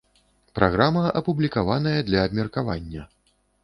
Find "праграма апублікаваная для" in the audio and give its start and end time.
0.59-2.27